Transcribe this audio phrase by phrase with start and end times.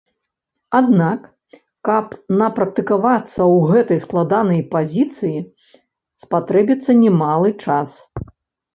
[0.77, 1.19] Аднак,
[1.89, 2.05] каб
[2.41, 5.39] напрактыкавацца ў гэтай складанай пазіцыі,
[6.29, 7.89] спатрэбіцца немалы час.